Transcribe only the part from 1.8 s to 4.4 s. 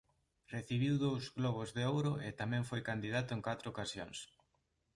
Ouro e tamén foi candidato en catro ocasións.